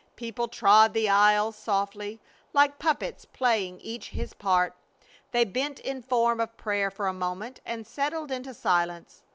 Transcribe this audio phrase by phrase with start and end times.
[0.15, 2.19] People trod the aisles softly,
[2.53, 4.73] like puppets playing each his part.
[5.29, 9.21] They bent in form of prayer for a moment and settled into silence.